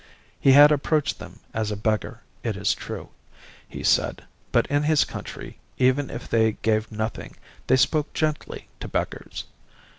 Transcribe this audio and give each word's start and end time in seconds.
He 0.39 0.53
had 0.53 0.71
approached 0.71 1.19
them 1.19 1.41
as 1.53 1.69
a 1.69 1.75
beggar, 1.77 2.21
it 2.41 2.57
is 2.57 2.73
true, 2.73 3.09
he 3.69 3.83
said; 3.83 4.23
but 4.51 4.65
in 4.65 4.81
his 4.81 5.03
country, 5.03 5.59
even 5.77 6.09
if 6.09 6.27
they 6.27 6.53
gave 6.63 6.91
nothing, 6.91 7.35
they 7.67 7.75
spoke 7.77 8.11
gently 8.11 8.67
to 8.79 8.87
beggars. 8.87 9.43